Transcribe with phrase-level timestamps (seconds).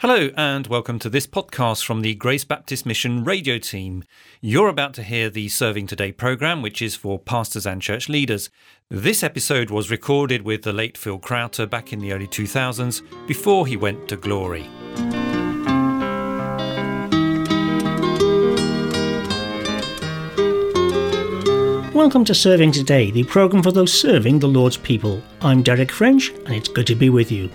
[0.00, 4.04] Hello, and welcome to this podcast from the Grace Baptist Mission radio team.
[4.40, 8.48] You're about to hear the Serving Today program, which is for pastors and church leaders.
[8.88, 13.66] This episode was recorded with the late Phil Crowter back in the early 2000s before
[13.66, 14.70] he went to glory.
[21.92, 25.20] Welcome to Serving Today, the programme for those serving the Lord's people.
[25.40, 27.50] I'm Derek French, and it's good to be with you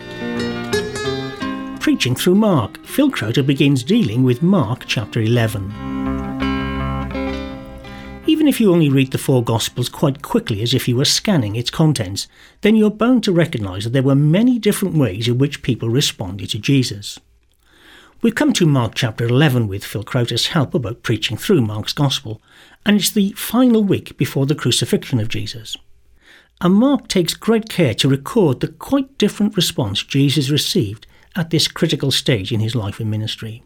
[1.83, 5.69] preaching through Mark, Phil Crowter begins dealing with Mark chapter 11.
[8.25, 11.57] Even if you only read the four Gospels quite quickly as if you were scanning
[11.57, 12.29] its contents,
[12.61, 16.49] then you're bound to recognise that there were many different ways in which people responded
[16.51, 17.19] to Jesus.
[18.21, 22.41] We've come to Mark chapter 11 with Phil Crowter's help about preaching through Mark's Gospel,
[22.85, 25.75] and it's the final week before the crucifixion of Jesus.
[26.61, 31.67] And Mark takes great care to record the quite different response Jesus received at this
[31.67, 33.63] critical stage in his life and ministry.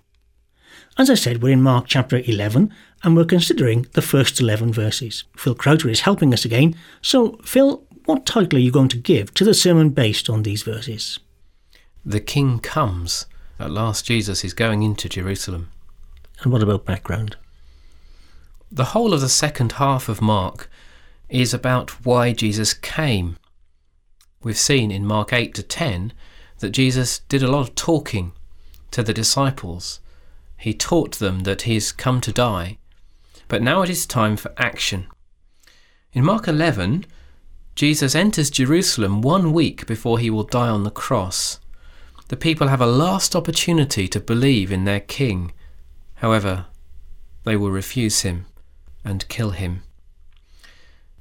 [0.97, 5.25] As I said, we're in Mark chapter 11 and we're considering the first 11 verses.
[5.35, 6.75] Phil Crowter is helping us again.
[7.01, 10.63] So, Phil, what title are you going to give to the sermon based on these
[10.63, 11.19] verses?
[12.05, 13.25] The King comes.
[13.59, 15.69] At last, Jesus is going into Jerusalem.
[16.41, 17.35] And what about background?
[18.71, 20.69] The whole of the second half of Mark
[21.29, 23.37] is about why Jesus came.
[24.41, 26.13] We've seen in Mark 8 to 10
[26.59, 28.31] that Jesus did a lot of talking
[28.91, 29.99] to the disciples.
[30.57, 32.77] He taught them that he he's come to die.
[33.47, 35.07] But now it is time for action.
[36.13, 37.05] In Mark 11,
[37.75, 41.59] Jesus enters Jerusalem one week before he will die on the cross.
[42.29, 45.53] The people have a last opportunity to believe in their king.
[46.15, 46.65] However,
[47.45, 48.47] they will refuse him
[49.05, 49.83] and kill him.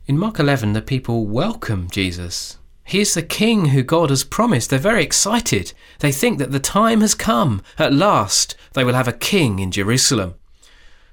[0.07, 2.57] In Mark 11, the people welcome Jesus
[2.89, 4.71] He's the king who God has promised.
[4.71, 5.73] They're very excited.
[5.99, 7.61] They think that the time has come.
[7.81, 10.37] At last, they will have a king in Jerusalem.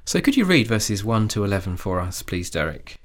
[0.06, 2.98] So, could you read verses 1 to 11 for us, please, Derek?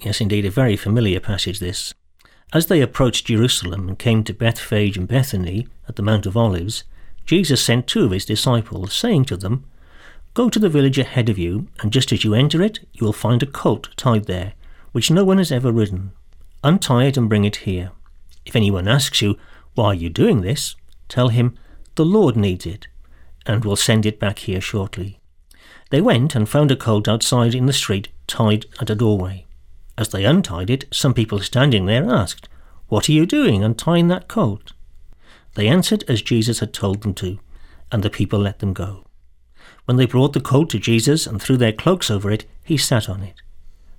[0.00, 1.94] Yes, indeed, a very familiar passage this.
[2.52, 6.84] As they approached Jerusalem and came to Bethphage and Bethany at the Mount of Olives,
[7.24, 9.64] Jesus sent two of his disciples, saying to them,
[10.34, 13.14] Go to the village ahead of you, and just as you enter it, you will
[13.14, 14.52] find a colt tied there,
[14.92, 16.12] which no one has ever ridden
[16.64, 17.92] Untie it and bring it here.
[18.44, 19.36] If anyone asks you,
[19.74, 20.76] Why are you doing this?
[21.08, 21.56] tell him,
[21.94, 22.88] The Lord needs it,
[23.44, 25.20] and will send it back here shortly.
[25.90, 29.46] They went and found a colt outside in the street, tied at a doorway.
[29.96, 32.48] As they untied it, some people standing there asked,
[32.88, 34.72] What are you doing untying that colt?
[35.54, 37.38] They answered as Jesus had told them to,
[37.90, 39.06] and the people let them go.
[39.86, 43.08] When they brought the colt to Jesus and threw their cloaks over it, he sat
[43.08, 43.40] on it.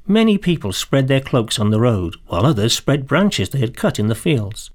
[0.09, 4.00] Many people spread their cloaks on the road, while others spread branches they had cut
[4.00, 4.72] in the fields.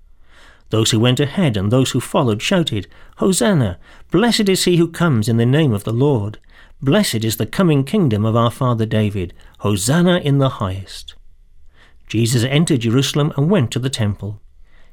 [0.69, 3.79] Those who went ahead and those who followed shouted, Hosanna!
[4.11, 6.39] Blessed is he who comes in the name of the Lord!
[6.83, 9.33] Blessed is the coming kingdom of our father David!
[9.61, 11.15] Hosanna in the highest!
[12.07, 14.39] Jesus entered Jerusalem and went to the temple.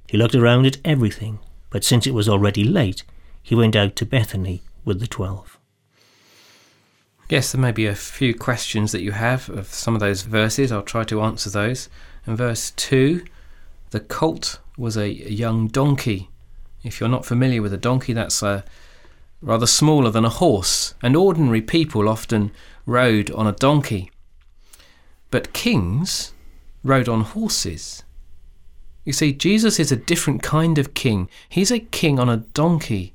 [0.08, 1.40] He looked around at everything,
[1.70, 3.04] but since it was already late,
[3.44, 5.59] he went out to Bethany with the twelve.
[7.30, 10.72] Yes, there may be a few questions that you have of some of those verses.
[10.72, 11.88] I'll try to answer those.
[12.26, 13.24] In verse 2,
[13.92, 16.32] the colt was a young donkey.
[16.84, 18.66] If you're not familiar with a donkey, that's a
[19.44, 22.52] rather smaller than a horse, and ordinary people often
[22.88, 24.12] rode on a donkey.
[25.30, 26.34] But kings
[26.84, 28.04] rode on horses.
[29.06, 31.30] You see, Jesus is a different kind of king.
[31.48, 33.14] He's a king on a donkey.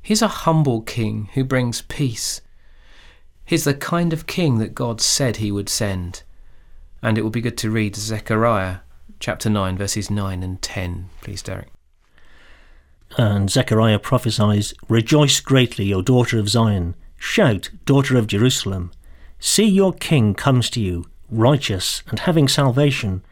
[0.00, 2.40] He's a humble king who brings peace
[3.48, 6.22] He's the kind of king that God said he would send.
[7.00, 8.80] And it will be good to read Zechariah
[9.20, 11.68] chapter 9, verses 9 and 10, please, Derek.
[13.16, 16.94] And Zechariah prophesies Rejoice greatly, O daughter of Zion.
[17.16, 18.92] Shout, daughter of Jerusalem.
[19.38, 23.24] See, your king comes to you, righteous and having salvation,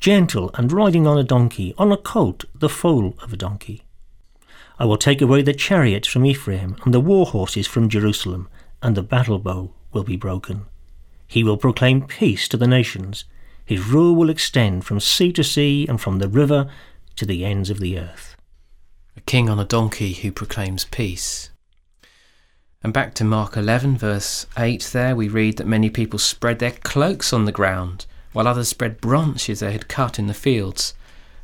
[0.00, 3.84] gentle and riding on a donkey, on a colt, the foal of a donkey.
[4.80, 8.48] I will take away the chariots from Ephraim and the war horses from Jerusalem
[8.82, 10.66] and the battle bow will be broken.
[11.26, 13.24] He will proclaim peace to the nations.
[13.64, 16.68] His rule will extend from sea to sea and from the river
[17.16, 18.36] to the ends of the earth.
[19.16, 21.50] A king on a donkey who proclaims peace.
[22.82, 26.70] And back to Mark 11, verse 8, there we read that many people spread their
[26.70, 30.94] cloaks on the ground, while others spread branches they had cut in the fields.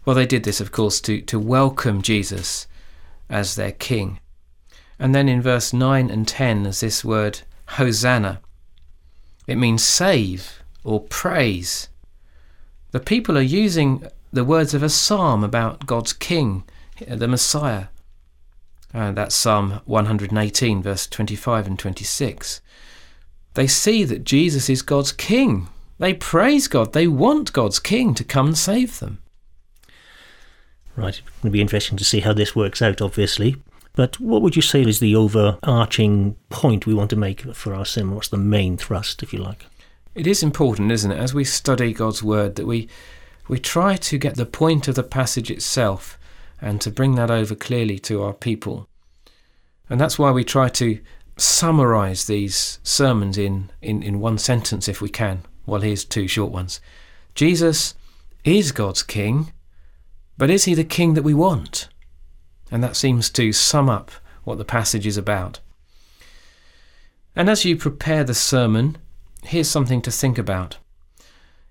[0.05, 2.67] Well, they did this, of course, to, to welcome Jesus
[3.29, 4.19] as their king.
[4.99, 8.41] And then in verse 9 and 10, there's this word Hosanna.
[9.47, 11.89] It means save or praise.
[12.93, 16.65] The people are using the words of a psalm about God's King,
[17.07, 17.87] the Messiah.
[18.95, 22.61] Uh, that's Psalm 118, verse 25 and 26.
[23.55, 25.69] They see that Jesus is God's king.
[25.99, 26.93] They praise God.
[26.93, 29.23] They want God's king to come and save them.
[30.95, 33.57] Right, it's going to be interesting to see how this works out, obviously.
[33.97, 37.87] But what would you say is the overarching point we want to make for our
[37.87, 38.15] sermon?
[38.15, 39.67] What's the main thrust, if you like?
[40.15, 42.89] It is important, isn't it, as we study God's word, that we
[43.49, 46.19] we try to get the point of the passage itself
[46.61, 48.89] and to bring that over clearly to our people.
[49.89, 51.01] And that's why we try to
[51.37, 55.43] summarize these sermons in, in, in one sentence if we can.
[55.65, 56.81] Well, here's two short ones.
[57.35, 57.95] Jesus
[58.45, 59.53] is God's King,
[60.37, 61.89] but is he the King that we want?
[62.71, 64.11] And that seems to sum up
[64.45, 65.61] what the passage is about.
[67.35, 68.99] And as you prepare the sermon,
[69.43, 70.79] here's something to think about.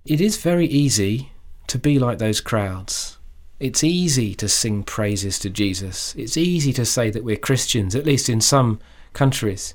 [0.06, 1.31] It is very easy
[1.68, 3.18] to be like those crowds.
[3.59, 6.13] It's easy to sing praises to Jesus.
[6.15, 8.80] It's easy to say that we're Christians, at least in some
[9.13, 9.74] countries.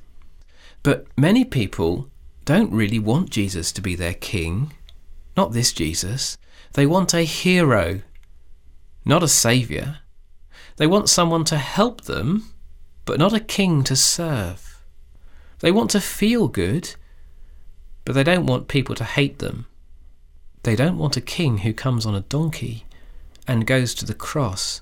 [0.82, 2.08] But many people
[2.44, 4.72] don't really want Jesus to be their king.
[5.36, 6.36] Not this Jesus.
[6.74, 8.02] They want a hero,
[9.04, 9.98] not a saviour.
[10.80, 12.54] They want someone to help them,
[13.04, 14.82] but not a king to serve.
[15.58, 16.94] They want to feel good,
[18.06, 19.66] but they don't want people to hate them.
[20.62, 22.86] They don't want a king who comes on a donkey
[23.46, 24.80] and goes to the cross.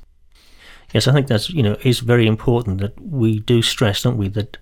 [0.95, 4.29] Yes, I think that's you know is very important that we do stress, don't we,
[4.29, 4.57] that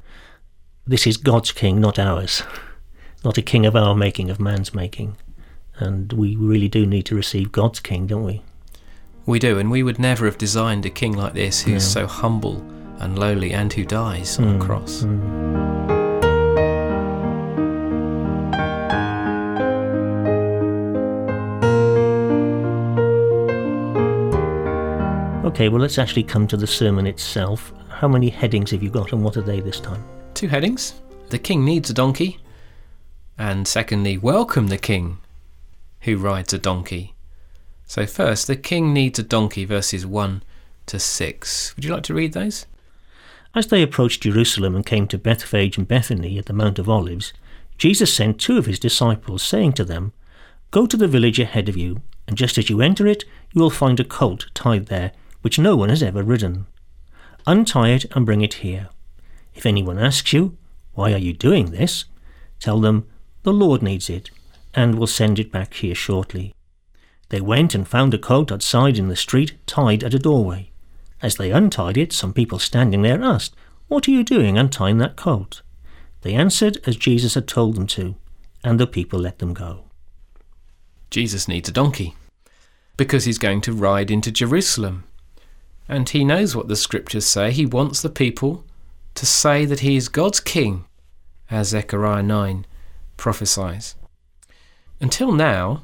[0.86, 2.44] this is God's king, not ours,
[3.26, 5.18] not a king of our making, of man's making,
[5.76, 8.42] and we really do need to receive God's king, don't we?
[9.26, 12.02] We do, and we would never have designed a king like this who's yeah.
[12.02, 12.64] so humble
[13.00, 15.02] and lowly and who dies on mm, a cross.
[15.02, 15.67] Mm.
[25.44, 27.72] Okay, well, let's actually come to the sermon itself.
[27.88, 30.05] How many headings have you got, and what are they this time?
[30.34, 31.00] Two headings.
[31.31, 32.38] The king needs a donkey.
[33.37, 35.19] And secondly, welcome the king
[36.02, 37.15] who rides a donkey.
[37.86, 40.42] So, first, the king needs a donkey, verses 1
[40.86, 41.76] to 6.
[41.76, 42.66] Would you like to read those?
[43.54, 47.32] As they approached Jerusalem and came to Bethphage and Bethany at the Mount of Olives,
[47.78, 50.12] Jesus sent two of his disciples, saying to them,
[50.72, 53.70] Go to the village ahead of you, and just as you enter it, you will
[53.70, 55.12] find a colt tied there
[55.42, 56.66] which no one has ever ridden.
[57.46, 58.88] Untie it and bring it here.
[59.54, 60.58] If anyone asks you,
[60.94, 62.04] Why are you doing this?
[62.58, 63.06] tell them,
[63.44, 64.30] The Lord needs it,
[64.74, 66.56] and will send it back here shortly.
[67.28, 70.70] They went and found a colt outside in the street, tied at a doorway.
[71.23, 73.55] As they untied it, some people standing there asked,
[73.88, 75.62] What are you doing untying that colt?
[76.23, 78.17] They answered as Jesus had told them to,
[78.62, 79.84] and the people let them go.
[81.11, 82.14] Jesus needs a donkey
[82.96, 85.05] because he's going to ride into Jerusalem.
[85.88, 87.52] And he knows what the scriptures say.
[87.52, 88.64] He wants the people
[89.14, 90.84] to say that he is God's king,
[91.50, 92.67] as Zechariah 9
[93.17, 93.94] prophesies.
[95.00, 95.82] Until now,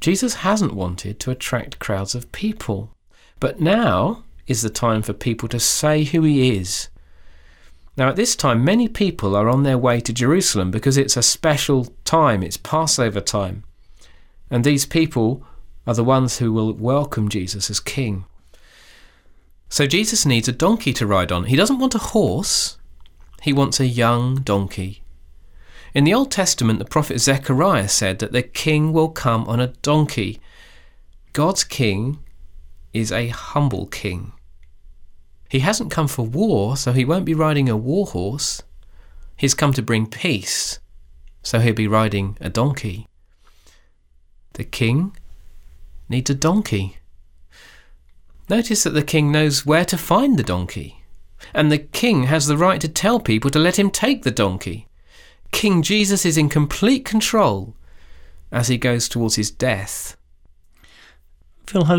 [0.00, 2.90] Jesus hasn't wanted to attract crowds of people.
[3.40, 6.88] But now is the time for people to say who he is.
[7.96, 11.22] Now, at this time, many people are on their way to Jerusalem because it's a
[11.22, 13.64] special time, it's Passover time.
[14.50, 15.44] And these people
[15.86, 18.24] are the ones who will welcome Jesus as king.
[19.68, 21.44] So Jesus needs a donkey to ride on.
[21.44, 22.78] He doesn't want a horse,
[23.42, 25.02] he wants a young donkey.
[25.94, 29.68] In the Old Testament, the prophet Zechariah said that the king will come on a
[29.82, 30.40] donkey.
[31.32, 32.18] God's king
[32.92, 34.32] is a humble king.
[35.48, 38.62] He hasn't come for war, so he won't be riding a war horse.
[39.36, 40.78] He's come to bring peace,
[41.42, 43.06] so he'll be riding a donkey.
[44.54, 45.16] The king
[46.08, 46.98] needs a donkey.
[48.48, 51.04] Notice that the king knows where to find the donkey,
[51.54, 54.87] and the king has the right to tell people to let him take the donkey.
[55.52, 57.74] King Jesus is in complete control
[58.50, 60.16] as he goes towards his death.
[61.66, 61.96] Phil, how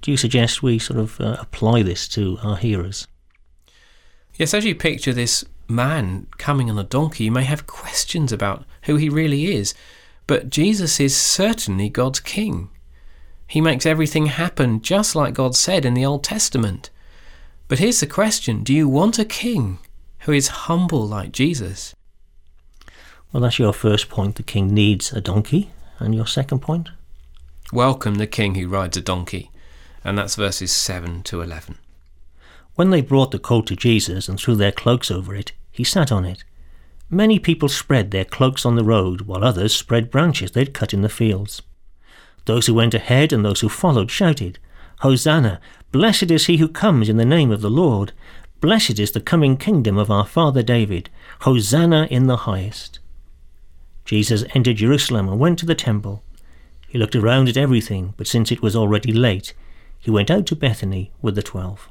[0.00, 3.06] do you suggest we sort of uh, apply this to our hearers?
[4.34, 8.64] Yes, as you picture this man coming on a donkey, you may have questions about
[8.82, 9.74] who he really is,
[10.26, 12.70] but Jesus is certainly God's king.
[13.46, 16.90] He makes everything happen just like God said in the Old Testament.
[17.68, 19.78] But here's the question Do you want a king
[20.20, 21.94] who is humble like Jesus?
[23.32, 24.36] Well, that's your first point.
[24.36, 25.70] The king needs a donkey.
[25.98, 26.90] And your second point?
[27.72, 29.50] Welcome the king who rides a donkey.
[30.04, 31.78] And that's verses 7 to 11.
[32.74, 36.10] When they brought the colt to Jesus and threw their cloaks over it, he sat
[36.10, 36.44] on it.
[37.08, 41.02] Many people spread their cloaks on the road, while others spread branches they'd cut in
[41.02, 41.62] the fields.
[42.46, 44.58] Those who went ahead and those who followed shouted,
[45.00, 45.60] Hosanna!
[45.92, 48.12] Blessed is he who comes in the name of the Lord!
[48.60, 51.10] Blessed is the coming kingdom of our father David.
[51.40, 52.98] Hosanna in the highest.
[54.12, 56.22] Jesus entered Jerusalem and went to the temple.
[56.86, 59.54] He looked around at everything, but since it was already late,
[59.98, 61.90] he went out to Bethany with the twelve.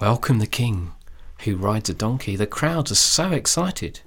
[0.00, 0.90] Welcome the king
[1.44, 2.34] who rides a donkey.
[2.34, 4.00] The crowds are so excited.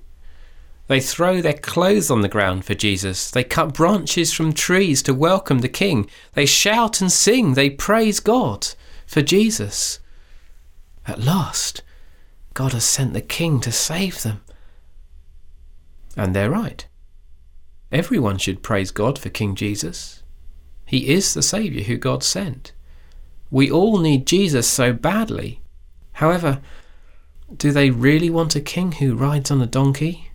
[0.87, 3.31] They throw their clothes on the ground for Jesus.
[3.31, 6.09] They cut branches from trees to welcome the king.
[6.33, 7.53] They shout and sing.
[7.53, 8.67] They praise God
[9.05, 10.01] for Jesus.
[11.05, 11.83] At last,
[12.53, 14.41] God has sent the king to save them.
[16.17, 16.85] And they're right.
[17.91, 20.23] Everyone should praise God for King Jesus.
[20.85, 22.73] He is the Saviour who God sent.
[23.49, 25.61] We all need Jesus so badly.
[26.13, 26.61] However,
[27.55, 30.31] do they really want a king who rides on a donkey?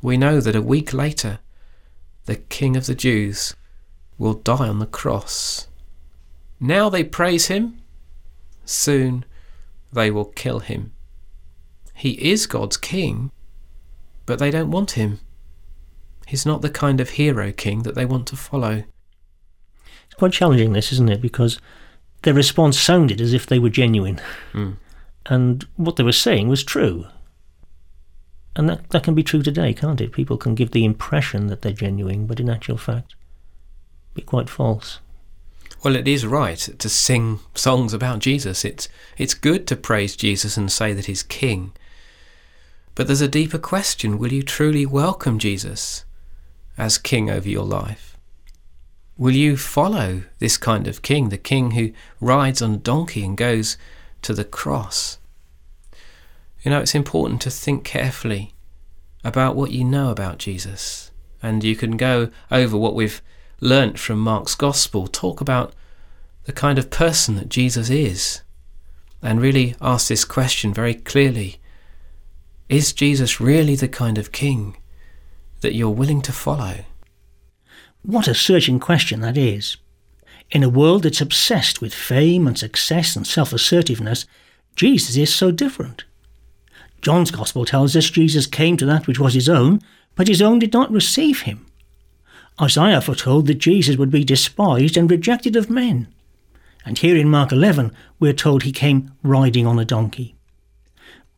[0.00, 1.40] We know that a week later,
[2.26, 3.54] the King of the Jews
[4.16, 5.66] will die on the cross.
[6.60, 7.80] Now they praise him,
[8.64, 9.24] soon
[9.92, 10.92] they will kill him.
[11.94, 13.32] He is God's king,
[14.26, 15.18] but they don't want him.
[16.32, 18.84] He's not the kind of hero king that they want to follow.
[20.06, 21.20] It's quite challenging, this, isn't it?
[21.20, 21.58] Because
[22.22, 24.18] their response sounded as if they were genuine.
[24.54, 24.76] Mm.
[25.26, 27.04] And what they were saying was true.
[28.56, 30.10] And that, that can be true today, can't it?
[30.10, 33.14] People can give the impression that they're genuine, but in actual fact,
[34.14, 35.00] be quite false.
[35.84, 38.64] Well, it is right to sing songs about Jesus.
[38.64, 41.72] It's, it's good to praise Jesus and say that he's king.
[42.94, 46.06] But there's a deeper question will you truly welcome Jesus
[46.76, 48.16] as king over your life?
[49.18, 53.36] Will you follow this kind of king, the king who rides on a donkey and
[53.36, 53.76] goes
[54.22, 55.18] to the cross?
[56.62, 58.54] You know, it's important to think carefully
[59.24, 61.10] about what you know about Jesus.
[61.42, 63.22] And you can go over what we've
[63.60, 65.74] learnt from Mark's Gospel, talk about
[66.44, 68.42] the kind of person that Jesus is,
[69.22, 71.60] and really ask this question very clearly
[72.68, 74.76] Is Jesus really the kind of king
[75.62, 76.84] that you're willing to follow?
[78.02, 79.76] What a searching question that is.
[80.50, 84.26] In a world that's obsessed with fame and success and self assertiveness,
[84.76, 86.04] Jesus is so different.
[87.00, 89.80] John's Gospel tells us Jesus came to that which was his own,
[90.14, 91.66] but his own did not receive him.
[92.60, 96.08] Isaiah foretold that Jesus would be despised and rejected of men.
[96.84, 100.34] And here in Mark 11, we're told he came riding on a donkey.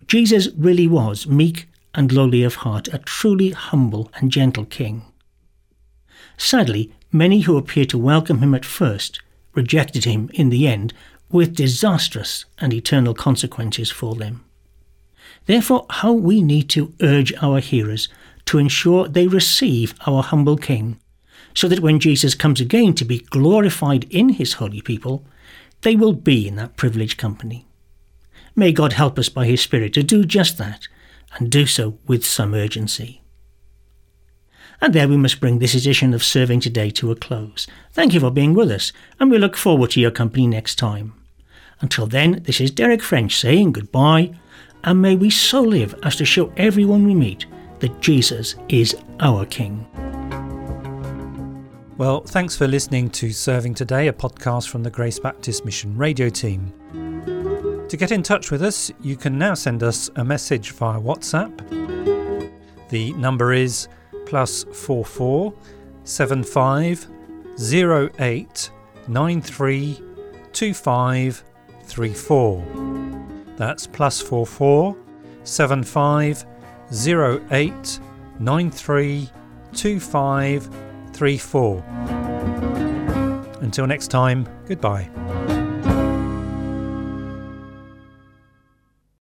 [0.06, 5.02] Jesus really was meek and lowly of heart, a truly humble and gentle king.
[6.36, 9.20] Sadly, many who appeared to welcome him at first
[9.54, 10.92] rejected him in the end,
[11.30, 14.44] with disastrous and eternal consequences for them.
[15.46, 18.08] Therefore, how we need to urge our hearers
[18.46, 20.98] to ensure they receive our humble King,
[21.54, 25.24] so that when Jesus comes again to be glorified in his holy people,
[25.82, 27.66] they will be in that privileged company.
[28.56, 30.88] May God help us by his Spirit to do just that,
[31.34, 33.22] and do so with some urgency.
[34.80, 37.66] And there we must bring this edition of Serving Today to a close.
[37.92, 41.14] Thank you for being with us, and we look forward to your company next time.
[41.80, 44.32] Until then, this is Derek French saying goodbye,
[44.82, 47.46] and may we so live as to show everyone we meet
[47.80, 49.86] that Jesus is our King.
[51.96, 56.28] Well, thanks for listening to Serving Today, a podcast from the Grace Baptist Mission radio
[56.28, 56.72] team.
[57.88, 61.52] To get in touch with us, you can now send us a message via WhatsApp.
[62.88, 63.88] The number is
[64.26, 65.52] plus 44
[66.04, 67.06] 75
[67.58, 68.70] 08
[69.08, 70.00] 93
[70.52, 71.44] 25
[71.82, 72.64] 34.
[73.56, 74.96] That's plus 44
[75.44, 76.46] 75
[76.90, 78.00] 08
[78.40, 79.30] 93
[79.72, 80.70] 25
[81.12, 81.84] 34.
[83.60, 85.08] Until next time, goodbye.